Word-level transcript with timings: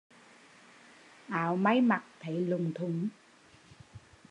Áo 1.29 1.55
may 1.57 1.81
mặc 1.81 2.03
thấy 2.19 2.33
lụng 2.41 2.71
thụng 2.75 3.07